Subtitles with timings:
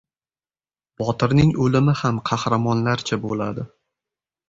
[1.03, 3.73] •Botirning o‘limi ham qahramonlarcha bo‘ladi.